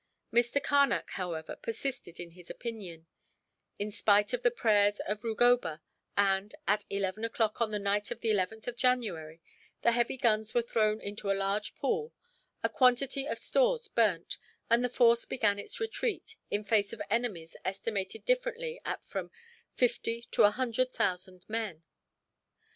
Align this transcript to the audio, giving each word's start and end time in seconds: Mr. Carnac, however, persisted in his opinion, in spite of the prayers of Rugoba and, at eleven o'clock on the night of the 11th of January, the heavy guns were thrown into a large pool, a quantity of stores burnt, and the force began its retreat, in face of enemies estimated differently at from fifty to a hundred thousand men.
Mr. 0.33 0.57
Carnac, 0.63 1.11
however, 1.11 1.55
persisted 1.55 2.19
in 2.19 2.31
his 2.31 2.49
opinion, 2.49 3.05
in 3.77 3.91
spite 3.91 4.33
of 4.33 4.41
the 4.41 4.49
prayers 4.49 4.99
of 5.01 5.23
Rugoba 5.23 5.79
and, 6.17 6.55
at 6.67 6.85
eleven 6.89 7.23
o'clock 7.23 7.61
on 7.61 7.69
the 7.69 7.77
night 7.77 8.09
of 8.09 8.19
the 8.21 8.31
11th 8.31 8.65
of 8.65 8.77
January, 8.77 9.43
the 9.83 9.91
heavy 9.91 10.17
guns 10.17 10.55
were 10.55 10.63
thrown 10.63 10.99
into 11.01 11.29
a 11.31 11.37
large 11.37 11.75
pool, 11.75 12.15
a 12.63 12.67
quantity 12.69 13.27
of 13.27 13.37
stores 13.37 13.87
burnt, 13.89 14.39
and 14.71 14.83
the 14.83 14.89
force 14.89 15.23
began 15.23 15.59
its 15.59 15.79
retreat, 15.79 16.35
in 16.49 16.63
face 16.63 16.91
of 16.93 17.01
enemies 17.11 17.55
estimated 17.63 18.25
differently 18.25 18.81
at 18.83 19.05
from 19.05 19.29
fifty 19.75 20.21
to 20.31 20.41
a 20.45 20.49
hundred 20.49 20.91
thousand 20.91 21.45
men. 21.47 21.83